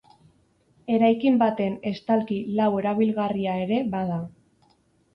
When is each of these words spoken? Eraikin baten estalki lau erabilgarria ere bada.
Eraikin 0.93 1.37
baten 1.43 1.77
estalki 1.91 2.41
lau 2.63 2.69
erabilgarria 2.83 3.57
ere 3.71 3.83
bada. 3.97 4.23